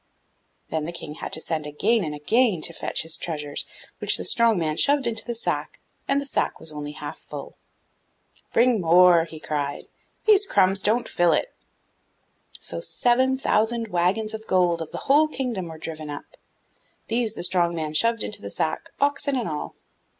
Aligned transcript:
Then 0.69 0.85
the 0.85 0.91
King 0.91 1.13
had 1.13 1.31
to 1.33 1.41
send 1.41 1.67
again 1.67 2.03
and 2.03 2.15
again 2.15 2.61
to 2.63 2.73
fetch 2.73 3.03
his 3.03 3.17
treasures, 3.17 3.67
which 3.99 4.17
the 4.17 4.25
strong 4.25 4.57
man 4.57 4.75
shoved 4.77 5.05
into 5.05 5.23
the 5.23 5.35
sack, 5.35 5.79
and 6.07 6.19
the 6.19 6.25
sack 6.25 6.59
was 6.59 6.73
only 6.73 6.93
half 6.93 7.19
full. 7.19 7.55
'Bring 8.51 8.81
more,' 8.81 9.25
he 9.25 9.39
cried, 9.39 9.83
'these 10.23 10.47
crumbs 10.47 10.81
don't 10.81 11.07
fill 11.07 11.33
it.' 11.33 11.53
So 12.59 12.81
seven 12.81 13.37
thousand 13.37 13.89
waggons 13.89 14.33
of 14.33 14.41
the 14.41 14.47
gold 14.47 14.81
of 14.81 14.89
the 14.91 14.97
whole 15.05 15.27
kingdom 15.27 15.67
were 15.67 15.77
driven 15.77 16.09
up; 16.09 16.35
these 17.07 17.35
the 17.35 17.43
strong 17.43 17.75
man 17.75 17.93
shoved 17.93 18.23
into 18.23 18.41
the 18.41 18.49
sack, 18.49 18.89
oxen 18.99 19.35
and 19.35 19.47
all. 19.47 19.75